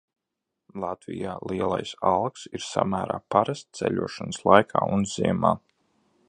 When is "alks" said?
2.13-2.47